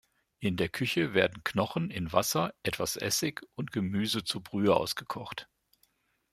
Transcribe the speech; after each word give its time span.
In 0.39 0.57
der 0.57 0.67
Küche 0.67 1.13
werden 1.13 1.43
Knochen 1.43 1.91
in 1.91 2.11
Wasser, 2.11 2.55
etwas 2.63 2.95
Essig 2.95 3.43
und 3.53 3.71
Gemüse 3.71 4.23
zu 4.23 4.41
Brühe 4.41 4.75
ausgekocht. 4.75 5.47